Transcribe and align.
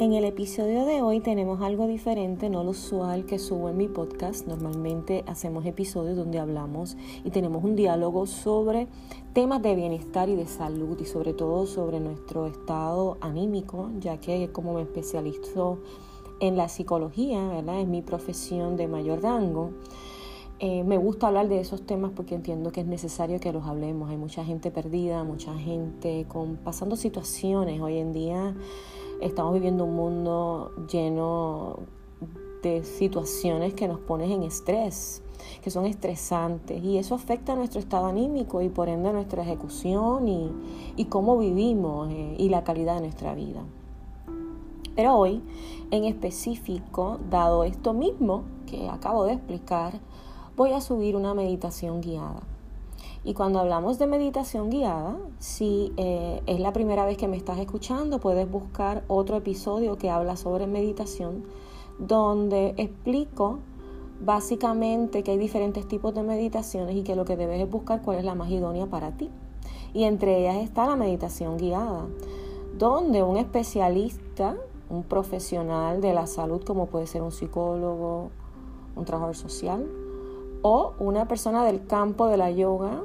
En 0.00 0.14
el 0.14 0.24
episodio 0.24 0.86
de 0.86 1.02
hoy 1.02 1.20
tenemos 1.20 1.60
algo 1.60 1.86
diferente, 1.86 2.48
no 2.48 2.64
lo 2.64 2.70
usual 2.70 3.26
que 3.26 3.38
subo 3.38 3.68
en 3.68 3.76
mi 3.76 3.86
podcast. 3.86 4.46
Normalmente 4.46 5.24
hacemos 5.26 5.66
episodios 5.66 6.16
donde 6.16 6.38
hablamos 6.38 6.96
y 7.22 7.28
tenemos 7.28 7.62
un 7.62 7.76
diálogo 7.76 8.26
sobre 8.26 8.88
temas 9.34 9.60
de 9.60 9.74
bienestar 9.74 10.30
y 10.30 10.36
de 10.36 10.46
salud 10.46 10.98
y 11.02 11.04
sobre 11.04 11.34
todo 11.34 11.66
sobre 11.66 12.00
nuestro 12.00 12.46
estado 12.46 13.18
anímico, 13.20 13.90
ya 13.98 14.16
que 14.16 14.50
como 14.52 14.72
me 14.72 14.80
especializo 14.80 15.80
en 16.40 16.56
la 16.56 16.70
psicología, 16.70 17.46
¿verdad? 17.48 17.80
es 17.80 17.86
mi 17.86 18.00
profesión 18.00 18.78
de 18.78 18.88
mayor 18.88 19.22
rango. 19.22 19.72
Eh, 20.60 20.82
me 20.82 20.96
gusta 20.96 21.26
hablar 21.26 21.48
de 21.48 21.60
esos 21.60 21.84
temas 21.84 22.12
porque 22.16 22.34
entiendo 22.34 22.72
que 22.72 22.80
es 22.80 22.86
necesario 22.86 23.38
que 23.38 23.52
los 23.52 23.66
hablemos. 23.66 24.08
Hay 24.08 24.16
mucha 24.16 24.46
gente 24.46 24.70
perdida, 24.70 25.24
mucha 25.24 25.54
gente 25.58 26.24
con, 26.26 26.56
pasando 26.56 26.96
situaciones 26.96 27.82
hoy 27.82 27.98
en 27.98 28.14
día 28.14 28.54
Estamos 29.20 29.52
viviendo 29.52 29.84
un 29.84 29.94
mundo 29.96 30.72
lleno 30.90 31.80
de 32.62 32.84
situaciones 32.84 33.74
que 33.74 33.86
nos 33.86 34.00
ponen 34.00 34.30
en 34.30 34.42
estrés, 34.44 35.22
que 35.62 35.70
son 35.70 35.84
estresantes, 35.84 36.82
y 36.82 36.96
eso 36.96 37.14
afecta 37.14 37.52
a 37.52 37.56
nuestro 37.56 37.80
estado 37.80 38.06
anímico 38.06 38.62
y 38.62 38.70
por 38.70 38.88
ende 38.88 39.10
a 39.10 39.12
nuestra 39.12 39.42
ejecución 39.42 40.26
y, 40.28 41.04
cómo 41.10 41.36
vivimos 41.38 42.10
eh, 42.10 42.36
y 42.38 42.48
la 42.48 42.64
calidad 42.64 42.94
de 42.94 43.02
nuestra 43.02 43.34
vida. 43.34 43.62
Pero 44.96 45.16
hoy, 45.16 45.42
en 45.90 46.04
específico, 46.04 47.18
dado 47.30 47.64
esto 47.64 47.92
mismo 47.92 48.44
que 48.66 48.88
acabo 48.88 49.24
de 49.24 49.34
explicar, 49.34 50.00
voy 50.56 50.72
a 50.72 50.80
subir 50.80 51.16
una 51.16 51.34
meditación 51.34 52.00
guiada. 52.00 52.42
Y 53.22 53.34
cuando 53.34 53.58
hablamos 53.60 53.98
de 53.98 54.06
meditación 54.06 54.70
guiada, 54.70 55.18
si 55.38 55.92
eh, 55.98 56.40
es 56.46 56.58
la 56.58 56.72
primera 56.72 57.04
vez 57.04 57.18
que 57.18 57.28
me 57.28 57.36
estás 57.36 57.58
escuchando, 57.58 58.18
puedes 58.18 58.50
buscar 58.50 59.04
otro 59.08 59.36
episodio 59.36 59.98
que 59.98 60.08
habla 60.08 60.36
sobre 60.36 60.66
meditación, 60.66 61.44
donde 61.98 62.74
explico 62.78 63.58
básicamente 64.24 65.22
que 65.22 65.32
hay 65.32 65.38
diferentes 65.38 65.86
tipos 65.86 66.14
de 66.14 66.22
meditaciones 66.22 66.96
y 66.96 67.02
que 67.02 67.14
lo 67.14 67.26
que 67.26 67.36
debes 67.36 67.60
es 67.60 67.70
buscar 67.70 68.00
cuál 68.00 68.18
es 68.18 68.24
la 68.24 68.34
más 68.34 68.50
idónea 68.50 68.86
para 68.86 69.12
ti. 69.12 69.30
Y 69.92 70.04
entre 70.04 70.40
ellas 70.40 70.56
está 70.56 70.86
la 70.86 70.96
meditación 70.96 71.58
guiada, 71.58 72.06
donde 72.78 73.22
un 73.22 73.36
especialista, 73.36 74.56
un 74.88 75.02
profesional 75.02 76.00
de 76.00 76.14
la 76.14 76.26
salud, 76.26 76.62
como 76.64 76.86
puede 76.86 77.06
ser 77.06 77.20
un 77.20 77.32
psicólogo, 77.32 78.30
un 78.96 79.04
trabajador 79.04 79.36
social, 79.36 79.86
o 80.62 80.94
una 80.98 81.26
persona 81.28 81.64
del 81.64 81.86
campo 81.86 82.26
de 82.26 82.36
la 82.36 82.50
yoga 82.50 83.02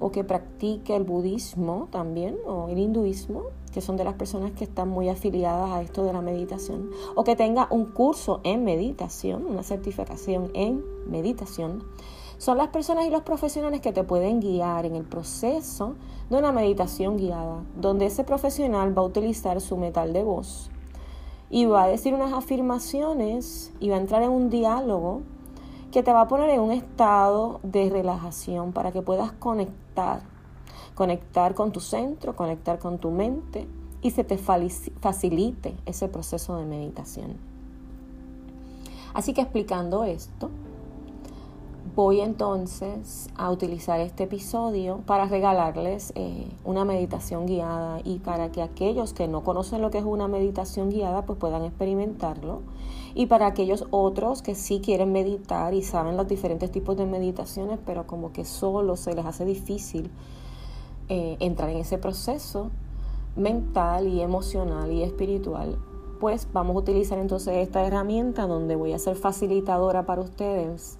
o 0.00 0.10
que 0.10 0.24
practique 0.24 0.94
el 0.94 1.04
budismo 1.04 1.88
también 1.90 2.36
o 2.46 2.68
el 2.68 2.78
hinduismo, 2.78 3.44
que 3.72 3.80
son 3.80 3.96
de 3.96 4.04
las 4.04 4.14
personas 4.14 4.52
que 4.52 4.64
están 4.64 4.88
muy 4.88 5.08
afiliadas 5.08 5.70
a 5.70 5.82
esto 5.82 6.04
de 6.04 6.12
la 6.12 6.20
meditación, 6.20 6.90
o 7.14 7.24
que 7.24 7.36
tenga 7.36 7.68
un 7.70 7.86
curso 7.86 8.40
en 8.44 8.64
meditación, 8.64 9.44
una 9.46 9.62
certificación 9.62 10.50
en 10.54 10.84
meditación, 11.08 11.82
son 12.38 12.56
las 12.56 12.68
personas 12.68 13.06
y 13.06 13.10
los 13.10 13.22
profesionales 13.22 13.80
que 13.80 13.92
te 13.92 14.04
pueden 14.04 14.38
guiar 14.38 14.86
en 14.86 14.94
el 14.94 15.02
proceso 15.02 15.96
de 16.30 16.36
una 16.36 16.52
meditación 16.52 17.16
guiada, 17.16 17.64
donde 17.76 18.06
ese 18.06 18.22
profesional 18.22 18.96
va 18.96 19.02
a 19.02 19.06
utilizar 19.06 19.60
su 19.60 19.76
metal 19.76 20.12
de 20.12 20.22
voz 20.22 20.70
y 21.50 21.64
va 21.64 21.84
a 21.84 21.88
decir 21.88 22.14
unas 22.14 22.32
afirmaciones 22.32 23.72
y 23.80 23.88
va 23.88 23.96
a 23.96 24.00
entrar 24.00 24.22
en 24.22 24.30
un 24.30 24.50
diálogo 24.50 25.22
que 25.92 26.02
te 26.02 26.12
va 26.12 26.22
a 26.22 26.28
poner 26.28 26.50
en 26.50 26.60
un 26.60 26.72
estado 26.72 27.60
de 27.62 27.88
relajación 27.88 28.72
para 28.72 28.92
que 28.92 29.02
puedas 29.02 29.32
conectar, 29.32 30.20
conectar 30.94 31.54
con 31.54 31.72
tu 31.72 31.80
centro, 31.80 32.36
conectar 32.36 32.78
con 32.78 32.98
tu 32.98 33.10
mente 33.10 33.66
y 34.02 34.10
se 34.10 34.24
te 34.24 34.38
facilite 34.38 35.74
ese 35.86 36.08
proceso 36.08 36.56
de 36.56 36.66
meditación. 36.66 37.36
Así 39.14 39.32
que 39.32 39.40
explicando 39.40 40.04
esto, 40.04 40.50
voy 41.94 42.20
entonces 42.20 43.28
a 43.36 43.50
utilizar 43.50 44.00
este 44.00 44.24
episodio 44.24 45.00
para 45.06 45.26
regalarles 45.26 46.12
eh, 46.16 46.48
una 46.64 46.84
meditación 46.84 47.46
guiada 47.46 48.00
y 48.04 48.18
para 48.18 48.50
que 48.50 48.62
aquellos 48.62 49.12
que 49.12 49.28
no 49.28 49.42
conocen 49.44 49.80
lo 49.80 49.90
que 49.90 49.98
es 49.98 50.04
una 50.04 50.28
meditación 50.28 50.90
guiada 50.90 51.24
pues 51.24 51.38
puedan 51.38 51.64
experimentarlo. 51.64 52.62
Y 53.14 53.26
para 53.26 53.46
aquellos 53.46 53.86
otros 53.90 54.42
que 54.42 54.54
sí 54.54 54.80
quieren 54.80 55.12
meditar 55.12 55.74
y 55.74 55.82
saben 55.82 56.16
los 56.16 56.28
diferentes 56.28 56.70
tipos 56.70 56.96
de 56.96 57.06
meditaciones 57.06 57.78
pero 57.84 58.06
como 58.06 58.32
que 58.32 58.44
solo 58.44 58.96
se 58.96 59.14
les 59.14 59.24
hace 59.24 59.44
difícil 59.44 60.10
eh, 61.08 61.36
entrar 61.40 61.70
en 61.70 61.78
ese 61.78 61.98
proceso 61.98 62.70
mental 63.36 64.08
y 64.08 64.20
emocional 64.20 64.90
y 64.90 65.02
espiritual 65.02 65.78
pues 66.18 66.48
vamos 66.52 66.74
a 66.74 66.78
utilizar 66.80 67.18
entonces 67.18 67.56
esta 67.58 67.86
herramienta 67.86 68.46
donde 68.46 68.74
voy 68.74 68.92
a 68.92 68.98
ser 68.98 69.14
facilitadora 69.14 70.04
para 70.04 70.22
ustedes 70.22 70.98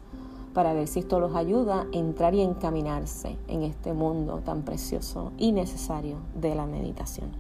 para 0.53 0.73
ver 0.73 0.89
si 0.89 1.01
esto 1.01 1.21
los 1.21 1.35
ayuda 1.35 1.83
a 1.83 1.87
entrar 1.93 2.35
y 2.35 2.41
encaminarse 2.41 3.37
en 3.49 3.63
este 3.63 3.93
mundo 3.93 4.41
tan 4.45 4.63
precioso 4.63 5.33
y 5.39 5.53
necesario 5.53 6.17
de 6.35 6.55
la 6.55 6.67
meditación. 6.67 7.31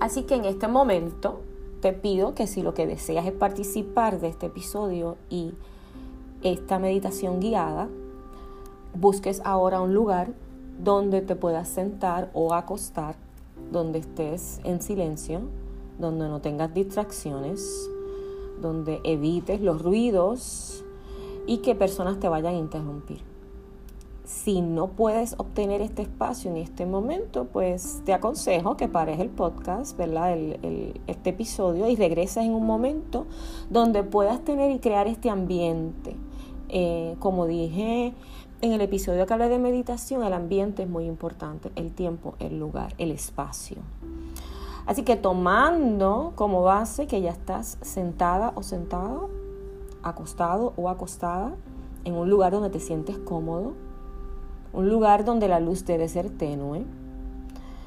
Así 0.00 0.24
que 0.24 0.34
en 0.34 0.44
este 0.44 0.68
momento 0.68 1.40
te 1.80 1.92
pido 1.92 2.34
que 2.34 2.46
si 2.46 2.62
lo 2.62 2.74
que 2.74 2.86
deseas 2.86 3.26
es 3.26 3.32
participar 3.32 4.20
de 4.20 4.28
este 4.28 4.46
episodio 4.46 5.16
y 5.30 5.54
esta 6.42 6.78
meditación 6.78 7.40
guiada, 7.40 7.88
busques 8.94 9.40
ahora 9.44 9.80
un 9.80 9.94
lugar 9.94 10.32
donde 10.82 11.22
te 11.22 11.36
puedas 11.36 11.68
sentar 11.68 12.30
o 12.34 12.54
acostar, 12.54 13.16
donde 13.72 14.00
estés 14.00 14.60
en 14.64 14.82
silencio, 14.82 15.40
donde 15.98 16.28
no 16.28 16.40
tengas 16.40 16.74
distracciones, 16.74 17.88
donde 18.60 19.00
evites 19.04 19.60
los 19.60 19.82
ruidos 19.82 20.84
y 21.46 21.58
que 21.58 21.74
personas 21.74 22.18
te 22.18 22.28
vayan 22.28 22.54
a 22.54 22.58
interrumpir. 22.58 23.18
Si 24.24 24.60
no 24.60 24.88
puedes 24.88 25.34
obtener 25.38 25.80
este 25.80 26.02
espacio 26.02 26.50
en 26.50 26.56
este 26.56 26.84
momento, 26.84 27.44
pues 27.44 28.02
te 28.04 28.12
aconsejo 28.12 28.76
que 28.76 28.88
pares 28.88 29.20
el 29.20 29.28
podcast, 29.28 29.96
¿verdad? 29.96 30.32
El, 30.32 31.00
este 31.06 31.30
episodio 31.30 31.88
y 31.88 31.94
regreses 31.94 32.38
en 32.38 32.52
un 32.52 32.66
momento 32.66 33.26
donde 33.70 34.02
puedas 34.02 34.44
tener 34.44 34.72
y 34.72 34.80
crear 34.80 35.06
este 35.06 35.30
ambiente. 35.30 36.16
Eh, 36.68 37.14
como 37.20 37.46
dije 37.46 38.14
en 38.62 38.72
el 38.72 38.80
episodio 38.80 39.26
que 39.26 39.32
hablé 39.32 39.48
de 39.48 39.60
meditación, 39.60 40.24
el 40.24 40.32
ambiente 40.32 40.82
es 40.82 40.88
muy 40.88 41.04
importante, 41.04 41.70
el 41.76 41.92
tiempo, 41.92 42.34
el 42.40 42.58
lugar, 42.58 42.94
el 42.98 43.12
espacio. 43.12 43.76
Así 44.86 45.02
que 45.02 45.16
tomando 45.16 46.32
como 46.36 46.62
base 46.62 47.06
que 47.06 47.20
ya 47.20 47.30
estás 47.30 47.78
sentada 47.82 48.52
o 48.54 48.62
sentado, 48.62 49.30
acostado 50.08 50.72
o 50.76 50.88
acostada 50.88 51.54
en 52.04 52.14
un 52.14 52.30
lugar 52.30 52.52
donde 52.52 52.70
te 52.70 52.80
sientes 52.80 53.18
cómodo, 53.18 53.74
un 54.72 54.88
lugar 54.88 55.24
donde 55.24 55.48
la 55.48 55.60
luz 55.60 55.84
debe 55.84 56.08
ser 56.08 56.30
tenue. 56.30 56.84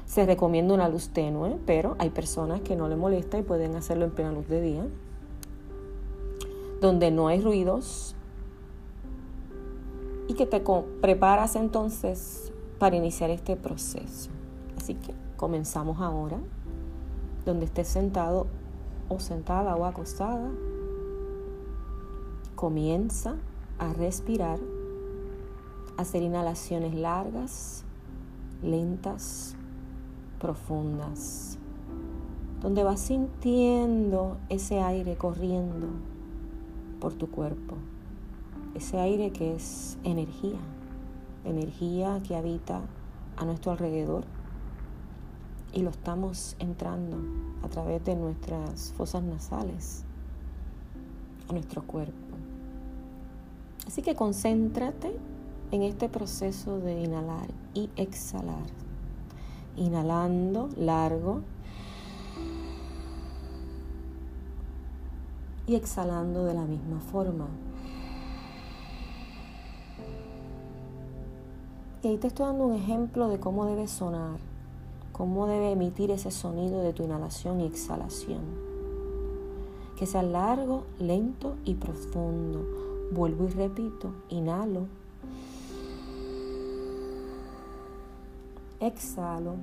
Se 0.04 0.26
recomienda 0.26 0.74
una 0.74 0.88
luz 0.88 1.10
tenue, 1.10 1.56
pero 1.66 1.96
hay 1.98 2.10
personas 2.10 2.60
que 2.60 2.76
no 2.76 2.88
le 2.88 2.96
molesta 2.96 3.38
y 3.38 3.42
pueden 3.42 3.76
hacerlo 3.76 4.04
en 4.04 4.10
plena 4.10 4.32
luz 4.32 4.48
de 4.48 4.60
día. 4.60 4.86
Donde 6.80 7.10
no 7.10 7.28
hay 7.28 7.40
ruidos 7.40 8.16
y 10.28 10.34
que 10.34 10.46
te 10.46 10.62
preparas 11.00 11.56
entonces 11.56 12.52
para 12.78 12.96
iniciar 12.96 13.30
este 13.30 13.56
proceso. 13.56 14.30
Así 14.76 14.94
que 14.94 15.14
comenzamos 15.36 16.00
ahora, 16.00 16.38
donde 17.44 17.64
estés 17.64 17.88
sentado 17.88 18.46
o 19.08 19.18
sentada 19.20 19.76
o 19.76 19.84
acostada. 19.84 20.50
Comienza 22.60 23.36
a 23.78 23.94
respirar, 23.94 24.58
a 25.96 26.02
hacer 26.02 26.22
inhalaciones 26.22 26.92
largas, 26.94 27.84
lentas, 28.62 29.56
profundas, 30.38 31.56
donde 32.60 32.84
vas 32.84 33.00
sintiendo 33.00 34.36
ese 34.50 34.82
aire 34.82 35.16
corriendo 35.16 35.86
por 37.00 37.14
tu 37.14 37.30
cuerpo, 37.30 37.76
ese 38.74 38.98
aire 38.98 39.30
que 39.30 39.54
es 39.54 39.96
energía, 40.04 40.60
energía 41.46 42.20
que 42.28 42.36
habita 42.36 42.82
a 43.38 43.46
nuestro 43.46 43.72
alrededor 43.72 44.24
y 45.72 45.80
lo 45.80 45.88
estamos 45.88 46.56
entrando 46.58 47.16
a 47.62 47.70
través 47.70 48.04
de 48.04 48.16
nuestras 48.16 48.92
fosas 48.98 49.22
nasales 49.22 50.04
a 51.48 51.54
nuestro 51.54 51.86
cuerpo. 51.86 52.29
Así 53.90 54.02
que 54.02 54.14
concéntrate 54.14 55.10
en 55.72 55.82
este 55.82 56.08
proceso 56.08 56.78
de 56.78 57.00
inhalar 57.00 57.48
y 57.74 57.90
exhalar. 57.96 58.62
Inhalando 59.76 60.68
largo 60.76 61.40
y 65.66 65.74
exhalando 65.74 66.44
de 66.44 66.54
la 66.54 66.66
misma 66.66 67.00
forma. 67.00 67.48
Y 72.04 72.06
ahí 72.06 72.16
te 72.16 72.28
estoy 72.28 72.46
dando 72.46 72.66
un 72.66 72.76
ejemplo 72.76 73.26
de 73.26 73.40
cómo 73.40 73.66
debe 73.66 73.88
sonar, 73.88 74.38
cómo 75.10 75.48
debe 75.48 75.72
emitir 75.72 76.12
ese 76.12 76.30
sonido 76.30 76.80
de 76.80 76.92
tu 76.92 77.02
inhalación 77.02 77.60
y 77.60 77.66
exhalación. 77.66 78.42
Que 79.98 80.06
sea 80.06 80.22
largo, 80.22 80.84
lento 81.00 81.56
y 81.64 81.74
profundo. 81.74 82.89
Vuelvo 83.10 83.46
y 83.46 83.48
repito, 83.48 84.12
inhalo. 84.28 84.86
Exhalo. 88.78 89.56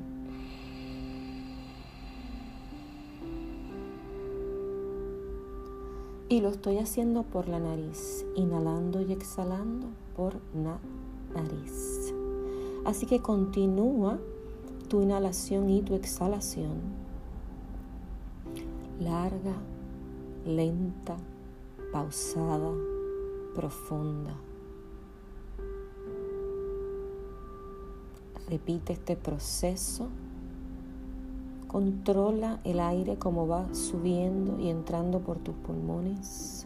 Y 6.29 6.41
lo 6.41 6.49
estoy 6.49 6.79
haciendo 6.79 7.23
por 7.23 7.47
la 7.47 7.59
nariz, 7.59 8.25
inhalando 8.35 9.01
y 9.01 9.13
exhalando 9.13 9.87
por 10.17 10.33
la 10.53 10.77
nariz. 11.33 12.13
Así 12.83 13.05
que 13.05 13.21
continúa 13.21 14.19
tu 14.89 15.01
inhalación 15.01 15.69
y 15.69 15.81
tu 15.81 15.95
exhalación. 15.95 16.81
Larga, 18.99 19.55
lenta, 20.45 21.15
pausada, 21.93 22.71
profunda. 23.57 24.35
Repite 28.47 28.93
este 28.93 29.15
proceso 29.15 30.07
Controla 31.67 32.61
el 32.63 32.79
aire 32.79 33.17
como 33.17 33.45
va 33.45 33.73
subiendo 33.73 34.57
y 34.57 34.69
entrando 34.69 35.19
por 35.19 35.37
tus 35.37 35.53
pulmones. 35.55 36.65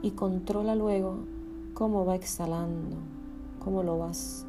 Y 0.00 0.12
controla 0.12 0.76
luego 0.76 1.16
cómo 1.74 2.06
va 2.06 2.14
exhalando, 2.14 2.96
cómo 3.58 3.82
lo 3.82 3.98
vas 3.98 4.46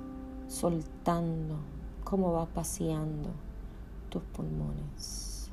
soltando, 0.48 1.56
cómo 2.04 2.34
va 2.34 2.46
paseando 2.46 3.30
tus 4.10 4.22
pulmones. 4.22 5.50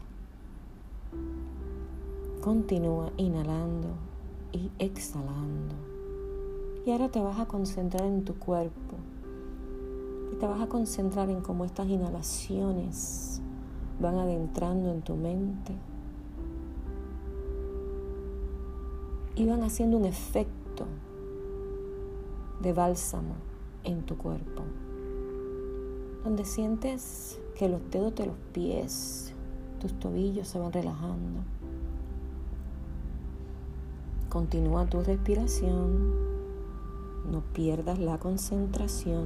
Continúa 2.42 3.10
inhalando 3.16 4.07
y 4.53 4.71
exhalando. 4.79 5.75
Y 6.85 6.91
ahora 6.91 7.09
te 7.09 7.21
vas 7.21 7.39
a 7.39 7.47
concentrar 7.47 8.06
en 8.06 8.25
tu 8.25 8.35
cuerpo. 8.35 8.97
Y 10.33 10.37
te 10.37 10.47
vas 10.47 10.61
a 10.61 10.69
concentrar 10.69 11.29
en 11.31 11.41
cómo 11.41 11.65
estas 11.65 11.89
inhalaciones 11.89 13.41
van 14.00 14.17
adentrando 14.17 14.93
en 14.93 15.03
tu 15.03 15.17
mente 15.17 15.75
y 19.35 19.47
van 19.47 19.62
haciendo 19.62 19.97
un 19.97 20.05
efecto 20.05 20.87
de 22.61 22.73
bálsamo 22.73 23.35
en 23.85 24.03
tu 24.03 24.17
cuerpo, 24.17 24.62
donde 26.25 26.45
sientes 26.45 27.39
que 27.56 27.69
los 27.69 27.81
dedos 27.91 28.15
de 28.17 28.27
los 28.27 28.37
pies, 28.53 29.33
tus 29.81 29.93
tobillos 30.00 30.49
se 30.49 30.59
van 30.59 30.73
relajando. 30.73 31.41
Continúa 34.28 34.84
tu 34.84 35.00
respiración, 35.00 36.12
no 37.32 37.40
pierdas 37.54 37.98
la 37.98 38.19
concentración, 38.19 39.25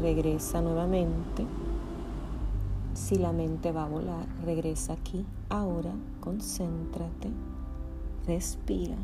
regresa 0.00 0.62
nuevamente 0.62 1.46
si 2.94 3.16
la 3.16 3.32
mente 3.32 3.70
va 3.70 3.84
a 3.84 3.88
volar, 3.88 4.26
regresa 4.44 4.94
aquí, 4.94 5.26
ahora, 5.50 5.92
concéntrate, 6.20 7.28
respira. 8.26 8.96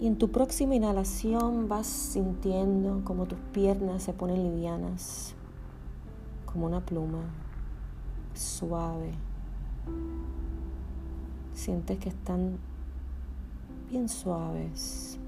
Y 0.00 0.06
en 0.06 0.16
tu 0.16 0.28
próxima 0.30 0.76
inhalación 0.76 1.68
vas 1.68 1.86
sintiendo 1.86 3.02
como 3.04 3.26
tus 3.26 3.38
piernas 3.52 4.04
se 4.04 4.12
ponen 4.12 4.44
livianas, 4.44 5.34
como 6.44 6.66
una 6.66 6.80
pluma, 6.80 7.24
suave. 8.32 9.12
Sientes 11.56 11.98
que 11.98 12.10
están 12.10 12.58
bien 13.90 14.08
suaves, 14.08 15.18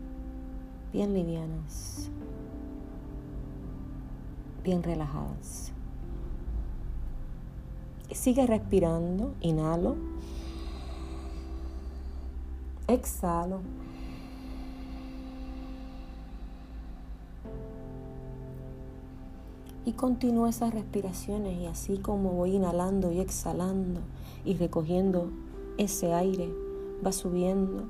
bien 0.92 1.12
livianas 1.12 2.08
bien 4.69 4.82
relajadas. 4.82 5.72
Sigue 8.10 8.46
respirando, 8.46 9.34
inhalo, 9.40 9.96
exhalo. 12.86 13.60
Y 19.86 19.92
continúo 19.92 20.46
esas 20.48 20.75
respiraciones 20.75 21.58
y 21.58 21.66
así 21.66 21.96
como 21.96 22.32
voy 22.32 22.56
inhalando 22.56 23.10
y 23.10 23.20
exhalando 23.20 24.00
y 24.44 24.52
recogiendo 24.52 25.30
ese 25.78 26.12
aire, 26.12 26.52
va 27.04 27.12
subiendo 27.12 27.84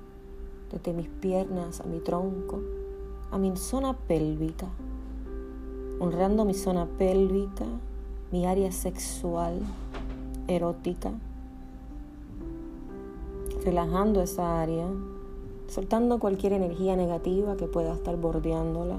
desde 0.70 0.92
mis 0.92 1.08
piernas 1.08 1.80
a 1.80 1.84
mi 1.84 2.00
tronco, 2.00 2.60
a 3.30 3.38
mi 3.38 3.56
zona 3.56 3.96
pélvica, 3.96 4.68
honrando 5.98 6.44
mi 6.44 6.54
zona 6.54 6.86
pélvica, 6.86 7.64
mi 8.30 8.46
área 8.46 8.70
sexual, 8.70 9.60
erótica, 10.46 11.12
relajando 13.64 14.22
esa 14.22 14.60
área, 14.60 14.86
soltando 15.66 16.18
cualquier 16.18 16.52
energía 16.52 16.94
negativa 16.94 17.56
que 17.56 17.66
pueda 17.66 17.94
estar 17.94 18.16
bordeándola. 18.16 18.98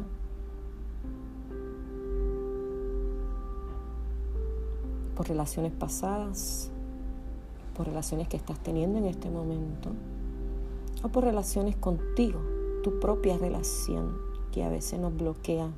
por 5.19 5.27
relaciones 5.27 5.74
pasadas, 5.74 6.71
por 7.80 7.88
relaciones 7.88 8.28
que 8.28 8.36
estás 8.36 8.60
teniendo 8.60 8.98
en 8.98 9.06
este 9.06 9.30
momento, 9.30 9.92
o 11.02 11.08
por 11.08 11.24
relaciones 11.24 11.78
contigo, 11.78 12.42
tu 12.84 13.00
propia 13.00 13.38
relación 13.38 14.18
que 14.52 14.66
a 14.66 14.70
veces 14.70 15.00
nos 15.00 15.16
bloquea 15.16 15.72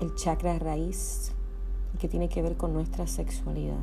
el 0.00 0.12
chakra 0.16 0.58
raíz 0.58 1.30
que 2.00 2.08
tiene 2.08 2.28
que 2.28 2.42
ver 2.42 2.56
con 2.56 2.72
nuestra 2.72 3.06
sexualidad. 3.06 3.76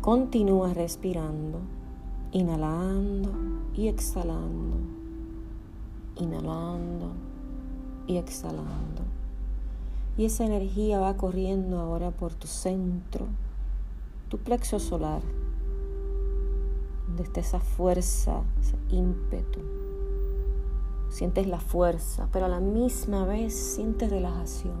Continúa 0.00 0.72
respirando, 0.72 1.58
inhalando 2.30 3.32
y 3.74 3.88
exhalando, 3.88 4.76
inhalando 6.14 7.10
y 8.06 8.18
exhalando. 8.18 9.02
Y 10.16 10.26
esa 10.26 10.44
energía 10.44 11.00
va 11.00 11.16
corriendo 11.16 11.78
ahora 11.80 12.10
por 12.10 12.34
tu 12.34 12.46
centro, 12.46 13.26
tu 14.28 14.38
plexo 14.38 14.78
solar, 14.78 15.22
donde 17.06 17.22
está 17.22 17.40
esa 17.40 17.60
fuerza, 17.60 18.42
ese 18.60 18.76
ímpetu, 18.90 19.60
sientes 21.10 21.46
la 21.46 21.60
fuerza, 21.60 22.28
pero 22.32 22.46
a 22.46 22.48
la 22.48 22.60
misma 22.60 23.24
vez 23.26 23.54
sientes 23.54 24.10
relajación, 24.10 24.76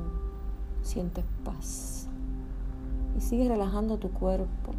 sientes 0.82 1.24
paz. 1.44 2.08
Y 3.16 3.20
sigues 3.20 3.48
relajando 3.48 3.98
tu 3.98 4.10
cuerpo, 4.10 4.72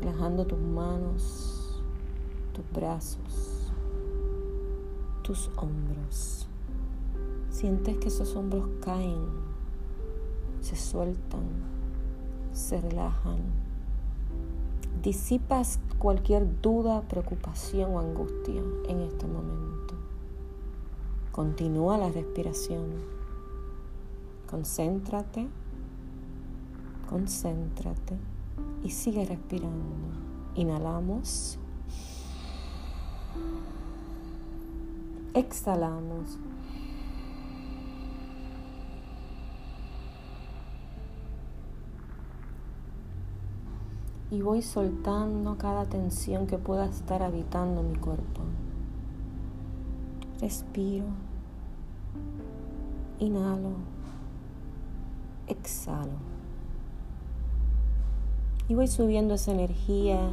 relajando 0.00 0.44
tus 0.44 0.58
manos, 0.58 1.80
tus 2.52 2.64
brazos, 2.72 3.72
tus 5.22 5.48
hombros. 5.56 6.47
Sientes 7.58 7.98
que 7.98 8.06
esos 8.06 8.36
hombros 8.36 8.68
caen, 8.80 9.18
se 10.60 10.76
sueltan, 10.76 11.42
se 12.52 12.80
relajan. 12.80 13.40
Disipas 15.02 15.80
cualquier 15.98 16.60
duda, 16.62 17.02
preocupación 17.08 17.96
o 17.96 17.98
angustia 17.98 18.62
en 18.88 19.00
este 19.00 19.26
momento. 19.26 19.94
Continúa 21.32 21.98
la 21.98 22.10
respiración. 22.10 22.92
Concéntrate, 24.48 25.48
concéntrate 27.10 28.16
y 28.84 28.90
sigue 28.90 29.24
respirando. 29.24 29.96
Inhalamos. 30.54 31.58
Exhalamos. 35.34 36.38
Y 44.30 44.42
voy 44.42 44.60
soltando 44.60 45.56
cada 45.56 45.86
tensión 45.86 46.46
que 46.46 46.58
pueda 46.58 46.84
estar 46.84 47.22
habitando 47.22 47.82
mi 47.82 47.96
cuerpo. 47.96 48.42
Respiro. 50.40 51.06
Inhalo. 53.18 53.70
Exhalo. 55.46 56.12
Y 58.68 58.74
voy 58.74 58.86
subiendo 58.86 59.32
esa 59.32 59.52
energía 59.52 60.30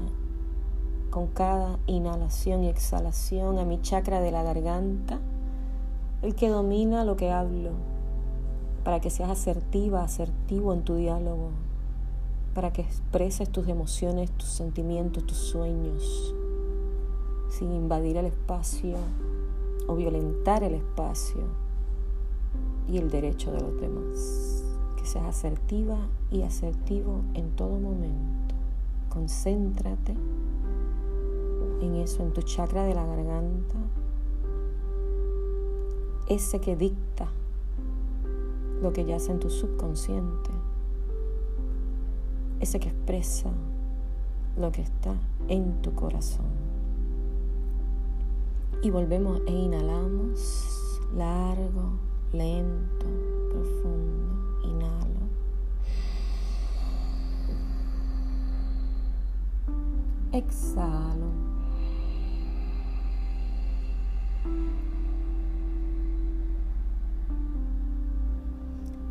con 1.09 1.27
cada 1.27 1.79
inhalación 1.87 2.65
y 2.65 2.67
exhalación 2.67 3.57
a 3.57 3.63
mi 3.63 3.81
chakra 3.81 4.19
de 4.19 4.31
la 4.31 4.43
garganta, 4.43 5.19
el 6.21 6.35
que 6.35 6.49
domina 6.49 7.05
lo 7.05 7.15
que 7.15 7.31
hablo, 7.31 7.71
para 8.83 8.99
que 8.99 9.09
seas 9.09 9.29
asertiva, 9.29 10.03
asertivo 10.03 10.73
en 10.73 10.83
tu 10.83 10.95
diálogo, 10.95 11.51
para 12.55 12.71
que 12.71 12.81
expreses 12.81 13.51
tus 13.51 13.67
emociones, 13.67 14.31
tus 14.31 14.47
sentimientos, 14.47 15.25
tus 15.25 15.37
sueños, 15.37 16.33
sin 17.49 17.73
invadir 17.73 18.15
el 18.15 18.25
espacio 18.25 18.97
o 19.87 19.95
violentar 19.95 20.63
el 20.63 20.75
espacio 20.75 21.43
y 22.87 22.97
el 22.97 23.11
derecho 23.11 23.51
de 23.51 23.59
los 23.59 23.79
demás. 23.79 24.63
Que 24.97 25.05
seas 25.05 25.25
asertiva 25.25 25.97
y 26.31 26.43
asertivo 26.43 27.21
en 27.33 27.51
todo 27.51 27.77
momento. 27.77 28.55
Concéntrate 29.09 30.15
en 31.81 31.95
eso, 31.95 32.23
en 32.23 32.31
tu 32.31 32.41
chakra 32.41 32.85
de 32.85 32.95
la 32.95 33.05
garganta, 33.05 33.75
ese 36.29 36.59
que 36.61 36.77
dicta 36.77 37.27
lo 38.81 38.93
que 38.93 39.03
yace 39.03 39.31
en 39.31 39.39
tu 39.39 39.49
subconsciente, 39.49 40.49
ese 42.59 42.79
que 42.79 42.89
expresa 42.89 43.49
lo 44.57 44.71
que 44.71 44.81
está 44.81 45.15
en 45.47 45.81
tu 45.81 45.93
corazón. 45.93 46.45
Y 48.81 48.89
volvemos 48.89 49.41
e 49.47 49.51
inhalamos 49.51 50.75
largo, 51.15 51.97
lento, 52.31 53.05
profundo. 53.49 54.61
Inhalo. 54.63 55.25
Exhalo. 60.31 61.45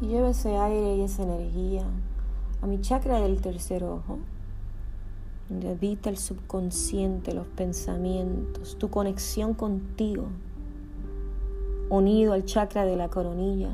Y 0.01 0.07
llevo 0.07 0.29
ese 0.29 0.57
aire 0.57 0.97
y 0.97 1.03
esa 1.03 1.23
energía 1.23 1.87
a 2.65 2.67
mi 2.67 2.81
chakra 2.81 3.21
del 3.21 3.43
tercer 3.43 3.85
ojo, 3.85 4.21
donde 5.51 5.69
habita 5.69 6.09
el 6.09 6.17
subconsciente, 6.17 7.35
los 7.35 7.47
pensamientos, 7.47 8.79
tu 8.79 8.89
conexión 8.89 9.53
contigo, 9.53 10.29
unido 11.91 12.33
al 12.33 12.47
chakra 12.47 12.87
de 12.87 12.97
la 12.97 13.11
coronilla, 13.11 13.69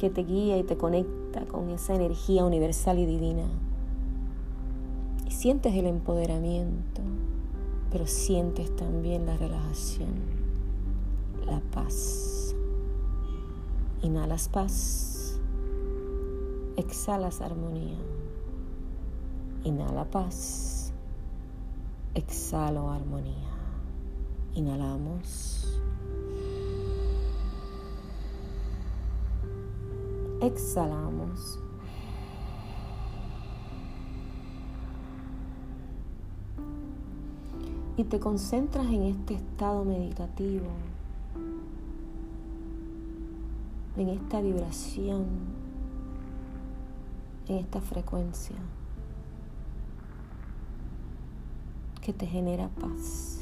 que 0.00 0.10
te 0.10 0.24
guía 0.24 0.58
y 0.58 0.64
te 0.64 0.76
conecta 0.76 1.44
con 1.44 1.70
esa 1.70 1.94
energía 1.94 2.44
universal 2.44 2.98
y 2.98 3.06
divina. 3.06 3.46
Y 5.28 5.30
sientes 5.30 5.72
el 5.72 5.86
empoderamiento, 5.86 7.02
pero 7.92 8.08
sientes 8.08 8.74
también 8.74 9.26
la 9.26 9.36
relajación, 9.36 10.10
la 11.46 11.60
paz. 11.72 12.56
Inhalas 14.02 14.48
paz, 14.48 15.19
exhalas 16.80 17.40
armonía. 17.40 17.98
Inhala 19.64 20.04
paz, 20.04 20.92
exhalo 22.14 22.90
armonía. 22.90 23.50
Inhalamos. 24.54 25.80
Exhalamos. 30.40 31.58
Y 37.96 38.04
te 38.04 38.18
concentras 38.18 38.86
en 38.86 39.02
este 39.02 39.34
estado 39.34 39.84
meditativo 39.84 40.70
en 43.96 44.08
esta 44.08 44.40
vibración, 44.40 45.26
en 47.50 47.56
esta 47.56 47.80
frecuencia 47.80 48.54
que 52.00 52.12
te 52.12 52.24
genera 52.24 52.68
paz, 52.68 53.40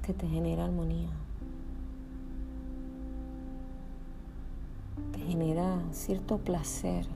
que 0.00 0.14
te 0.14 0.26
genera 0.26 0.64
armonía, 0.64 1.10
te 5.12 5.18
genera 5.20 5.78
cierto 5.92 6.38
placer, 6.38 7.06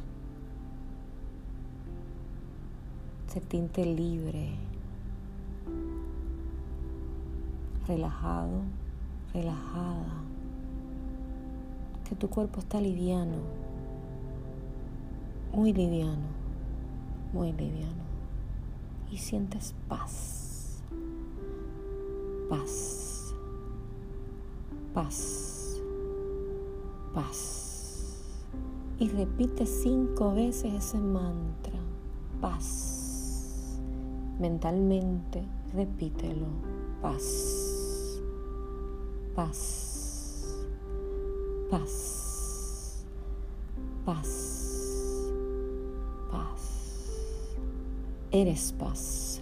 sentirte 3.28 3.86
libre, 3.86 4.50
relajado, 7.88 8.60
relajada 9.32 10.12
que 12.06 12.14
tu 12.14 12.28
cuerpo 12.28 12.60
está 12.60 12.82
liviano, 12.82 13.65
muy 15.52 15.72
liviano, 15.72 16.26
muy 17.32 17.52
liviano. 17.52 18.04
Y 19.10 19.18
sientes 19.18 19.74
paz, 19.88 20.82
paz, 22.48 23.34
paz, 24.92 25.80
paz. 27.14 28.22
Y 28.98 29.08
repite 29.08 29.66
cinco 29.66 30.34
veces 30.34 30.72
ese 30.72 30.98
mantra, 30.98 31.78
paz. 32.40 33.78
Mentalmente 34.38 35.44
repítelo, 35.74 36.46
paz, 37.00 38.20
paz 39.34 39.86
paz, 41.70 43.04
paz, 44.04 44.55
paz. 46.36 47.06
Eres 48.30 48.72
paz. 48.72 49.40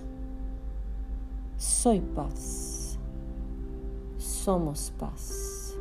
Soy 1.56 2.00
paz. 2.00 2.98
Somos 4.18 4.92
paz. 4.98 5.74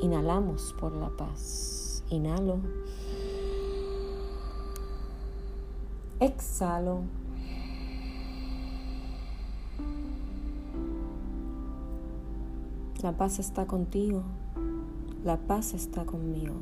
Inhalamos 0.00 0.74
por 0.80 0.92
la 0.92 1.10
paz. 1.10 2.02
Inhalo. 2.10 2.60
Exhalo. 6.20 7.02
La 13.02 13.12
paz 13.12 13.38
está 13.38 13.66
contigo. 13.66 14.22
La 15.24 15.36
paz 15.36 15.74
está 15.74 16.04
conmigo. 16.04 16.54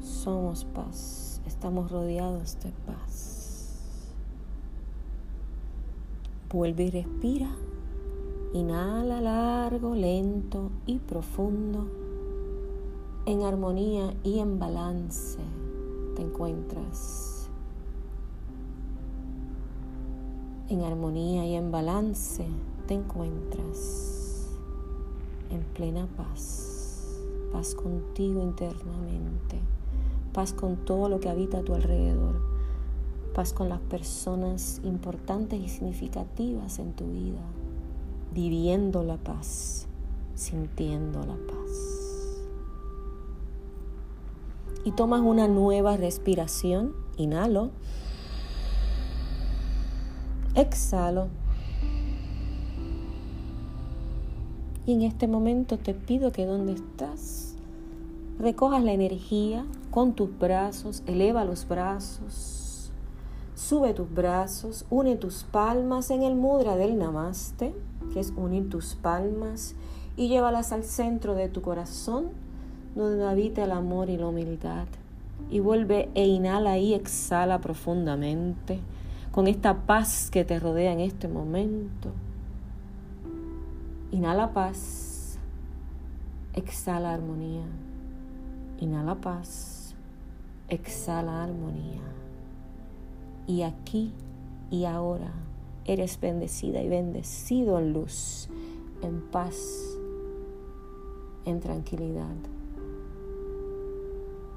Somos 0.00 0.64
paz. 0.64 1.35
Estamos 1.46 1.90
rodeados 1.90 2.58
de 2.62 2.70
paz. 2.86 4.12
Vuelve 6.50 6.84
y 6.84 6.90
respira. 6.90 7.48
Inhala 8.52 9.20
largo, 9.20 9.94
lento 9.94 10.70
y 10.86 10.98
profundo. 10.98 11.86
En 13.26 13.42
armonía 13.42 14.14
y 14.22 14.38
en 14.38 14.58
balance 14.58 15.38
te 16.14 16.22
encuentras. 16.22 17.48
En 20.68 20.82
armonía 20.82 21.46
y 21.46 21.54
en 21.54 21.70
balance 21.70 22.46
te 22.86 22.94
encuentras 22.94 24.16
en 25.50 25.62
plena 25.74 26.06
paz, 26.16 27.20
paz 27.52 27.74
contigo 27.74 28.42
internamente, 28.42 29.60
paz 30.32 30.52
con 30.52 30.76
todo 30.76 31.08
lo 31.08 31.20
que 31.20 31.28
habita 31.28 31.58
a 31.58 31.62
tu 31.62 31.74
alrededor, 31.74 32.40
paz 33.34 33.52
con 33.52 33.68
las 33.68 33.80
personas 33.80 34.80
importantes 34.84 35.60
y 35.60 35.68
significativas 35.68 36.78
en 36.78 36.92
tu 36.92 37.06
vida, 37.06 37.42
viviendo 38.32 39.02
la 39.02 39.16
paz, 39.16 39.86
sintiendo 40.34 41.20
la 41.20 41.36
paz. 41.36 42.06
Y 44.84 44.92
tomas 44.92 45.20
una 45.20 45.48
nueva 45.48 45.96
respiración, 45.96 46.94
inhalo, 47.16 47.70
exhalo. 50.54 51.28
Y 54.86 54.92
en 54.92 55.02
este 55.02 55.28
momento 55.28 55.78
te 55.78 55.94
pido 55.94 56.32
que 56.32 56.46
donde 56.46 56.72
estás, 56.72 57.45
recojas 58.38 58.82
la 58.82 58.92
energía 58.92 59.64
con 59.90 60.14
tus 60.14 60.36
brazos, 60.38 61.02
eleva 61.06 61.44
los 61.44 61.66
brazos, 61.66 62.92
sube 63.54 63.94
tus 63.94 64.12
brazos, 64.12 64.84
une 64.90 65.16
tus 65.16 65.44
palmas 65.44 66.10
en 66.10 66.22
el 66.22 66.34
mudra 66.34 66.76
del 66.76 66.98
namaste, 66.98 67.74
que 68.12 68.20
es 68.20 68.32
unir 68.36 68.68
tus 68.68 68.94
palmas, 68.94 69.74
y 70.16 70.28
llévalas 70.28 70.72
al 70.72 70.84
centro 70.84 71.34
de 71.34 71.48
tu 71.48 71.62
corazón, 71.62 72.28
donde 72.94 73.26
habita 73.26 73.64
el 73.64 73.72
amor 73.72 74.10
y 74.10 74.16
la 74.16 74.28
humildad. 74.28 74.86
Y 75.50 75.60
vuelve 75.60 76.08
e 76.14 76.26
inhala 76.26 76.78
y 76.78 76.94
exhala 76.94 77.60
profundamente 77.60 78.80
con 79.32 79.46
esta 79.46 79.86
paz 79.86 80.30
que 80.30 80.44
te 80.44 80.58
rodea 80.58 80.92
en 80.92 81.00
este 81.00 81.28
momento 81.28 82.10
Inhala 84.12 84.52
paz. 84.52 85.38
Exhala 86.54 87.12
armonía. 87.12 87.66
Inhala 88.80 89.14
paz. 89.16 89.94
Exhala 90.68 91.44
armonía. 91.44 92.02
Y 93.46 93.62
aquí 93.62 94.12
y 94.70 94.84
ahora 94.84 95.32
eres 95.84 96.20
bendecida 96.20 96.82
y 96.82 96.88
bendecido 96.88 97.78
en 97.78 97.92
luz, 97.92 98.48
en 99.02 99.20
paz, 99.20 99.96
en 101.44 101.60
tranquilidad, 101.60 102.34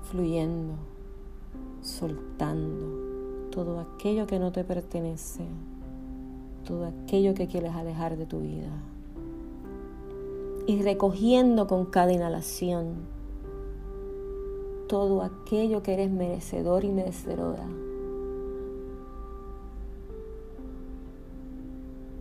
fluyendo, 0.09 0.73
soltando 1.81 3.49
todo 3.51 3.79
aquello 3.79 4.25
que 4.25 4.39
no 4.39 4.51
te 4.51 4.63
pertenece, 4.63 5.45
todo 6.65 6.85
aquello 6.85 7.35
que 7.35 7.47
quieres 7.47 7.75
alejar 7.75 8.17
de 8.17 8.25
tu 8.25 8.39
vida 8.39 8.71
y 10.65 10.81
recogiendo 10.81 11.67
con 11.67 11.85
cada 11.85 12.11
inhalación 12.11 13.18
todo 14.89 15.21
aquello 15.21 15.83
que 15.83 15.93
eres 15.93 16.09
merecedor 16.09 16.83
y 16.83 16.89
merecedora. 16.89 17.63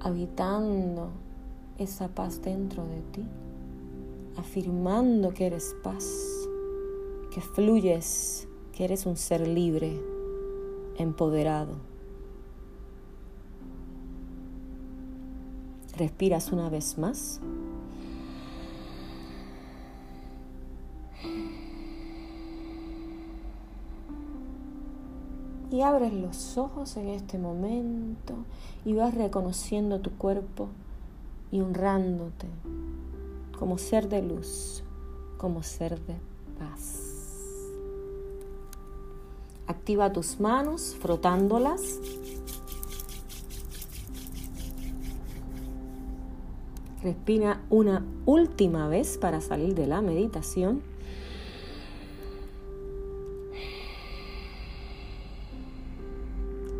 Habitando 0.00 1.08
esa 1.78 2.08
paz 2.08 2.42
dentro 2.42 2.84
de 2.84 3.00
ti, 3.10 3.24
afirmando 4.36 5.32
que 5.32 5.46
eres 5.46 5.74
paz, 5.82 6.06
que 7.32 7.40
fluyes, 7.40 8.46
que 8.72 8.84
eres 8.84 9.06
un 9.06 9.16
ser 9.16 9.48
libre, 9.48 9.98
empoderado. 10.98 11.72
Respiras 15.96 16.52
una 16.52 16.68
vez 16.68 16.98
más. 16.98 17.40
Y 25.78 25.82
abres 25.82 26.12
los 26.12 26.58
ojos 26.58 26.96
en 26.96 27.08
este 27.08 27.38
momento 27.38 28.34
y 28.84 28.94
vas 28.94 29.14
reconociendo 29.14 30.00
tu 30.00 30.10
cuerpo 30.10 30.70
y 31.52 31.60
honrándote 31.60 32.48
como 33.56 33.78
ser 33.78 34.08
de 34.08 34.20
luz, 34.20 34.82
como 35.36 35.62
ser 35.62 36.00
de 36.00 36.16
paz. 36.58 37.70
Activa 39.68 40.12
tus 40.12 40.40
manos 40.40 40.96
frotándolas. 41.00 42.00
Respira 47.04 47.62
una 47.70 48.04
última 48.26 48.88
vez 48.88 49.16
para 49.16 49.40
salir 49.40 49.76
de 49.76 49.86
la 49.86 50.02
meditación. 50.02 50.82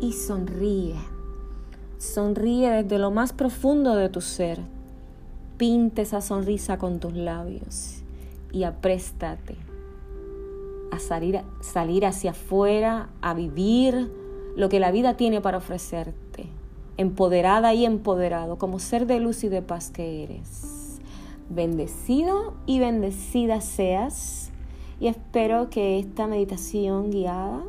Y 0.01 0.13
sonríe. 0.13 0.95
Sonríe 1.97 2.69
desde 2.69 2.97
lo 2.97 3.11
más 3.11 3.33
profundo 3.33 3.95
de 3.95 4.09
tu 4.09 4.21
ser. 4.21 4.59
Pinte 5.57 6.03
esa 6.03 6.21
sonrisa 6.21 6.77
con 6.77 6.99
tus 6.99 7.13
labios 7.13 8.03
y 8.51 8.63
apréstate 8.63 9.55
a 10.91 10.99
salir, 10.99 11.41
salir 11.59 12.05
hacia 12.05 12.31
afuera, 12.31 13.09
a 13.21 13.33
vivir 13.33 14.11
lo 14.55 14.69
que 14.69 14.79
la 14.79 14.91
vida 14.91 15.15
tiene 15.15 15.41
para 15.41 15.57
ofrecerte, 15.57 16.47
empoderada 16.97 17.73
y 17.73 17.85
empoderado 17.85 18.57
como 18.57 18.79
ser 18.79 19.05
de 19.05 19.19
luz 19.19 19.43
y 19.43 19.49
de 19.49 19.61
paz 19.61 19.91
que 19.91 20.23
eres. 20.23 20.99
Bendecido 21.49 22.53
y 22.65 22.79
bendecida 22.79 23.59
seas 23.59 24.51
y 24.99 25.07
espero 25.07 25.69
que 25.69 25.99
esta 25.99 26.27
meditación 26.27 27.11
guiada 27.11 27.63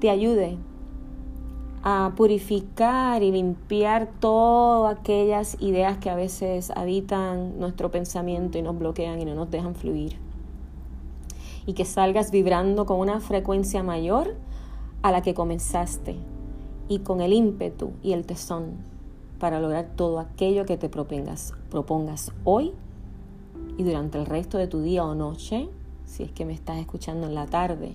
te 0.00 0.10
ayude 0.10 0.58
a 1.82 2.12
purificar 2.16 3.22
y 3.22 3.30
limpiar 3.30 4.08
todas 4.20 4.98
aquellas 4.98 5.56
ideas 5.60 5.98
que 5.98 6.10
a 6.10 6.14
veces 6.14 6.70
habitan 6.70 7.58
nuestro 7.58 7.90
pensamiento 7.90 8.58
y 8.58 8.62
nos 8.62 8.78
bloquean 8.78 9.20
y 9.20 9.24
no 9.24 9.34
nos 9.34 9.50
dejan 9.50 9.74
fluir. 9.74 10.16
Y 11.66 11.74
que 11.74 11.84
salgas 11.84 12.30
vibrando 12.30 12.86
con 12.86 12.98
una 12.98 13.20
frecuencia 13.20 13.82
mayor 13.82 14.34
a 15.02 15.12
la 15.12 15.22
que 15.22 15.34
comenzaste 15.34 16.16
y 16.88 17.00
con 17.00 17.20
el 17.20 17.32
ímpetu 17.32 17.92
y 18.02 18.12
el 18.12 18.26
tesón 18.26 18.72
para 19.38 19.60
lograr 19.60 19.90
todo 19.94 20.18
aquello 20.18 20.66
que 20.66 20.76
te 20.76 20.88
propongas, 20.88 21.54
propongas 21.70 22.32
hoy 22.44 22.72
y 23.76 23.84
durante 23.84 24.18
el 24.18 24.26
resto 24.26 24.58
de 24.58 24.66
tu 24.66 24.82
día 24.82 25.04
o 25.04 25.14
noche, 25.14 25.68
si 26.04 26.24
es 26.24 26.32
que 26.32 26.44
me 26.44 26.52
estás 26.52 26.78
escuchando 26.78 27.28
en 27.28 27.34
la 27.34 27.46
tarde, 27.46 27.92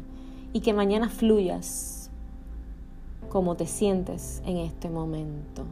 y 0.53 0.61
que 0.61 0.73
mañana 0.73 1.09
fluyas 1.09 2.02
cómo 3.33 3.55
te 3.57 3.65
sientes 3.65 4.43
en 4.45 4.57
este 4.57 4.91
momento. 4.91 5.65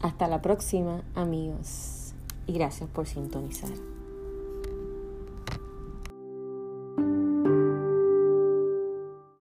Hasta 0.00 0.28
la 0.28 0.40
próxima, 0.40 1.02
amigos, 1.16 2.12
y 2.46 2.52
gracias 2.52 2.88
por 2.88 3.08
sintonizar. 3.08 3.95